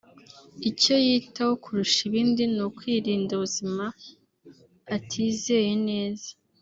icyo 0.69 0.95
yitaho 1.05 1.53
kurusha 1.63 1.99
ibindi 2.09 2.43
ni 2.53 2.61
ukwirinda 2.67 3.31
ubuzima 3.35 3.85
atizeye 4.95 5.73
neza 5.89 6.29